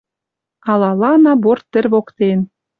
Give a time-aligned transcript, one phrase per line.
[0.71, 2.39] Алалана борт тӹр воктен